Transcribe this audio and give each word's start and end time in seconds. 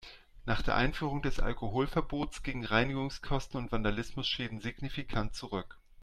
Nach 0.47 0.63
der 0.63 0.73
Einführung 0.77 1.21
des 1.21 1.39
Alkoholverbots 1.39 2.41
gingen 2.41 2.65
Reinigungskosten 2.65 3.59
und 3.59 3.71
Vandalismusschäden 3.71 4.59
signifikant 4.59 5.35
zurück. 5.35 5.77